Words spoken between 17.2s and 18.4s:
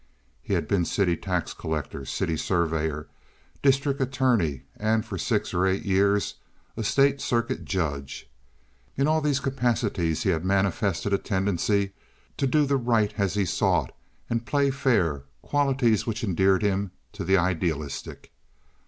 the idealistic.